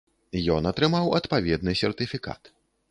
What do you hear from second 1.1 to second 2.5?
адпаведны сертыфікат.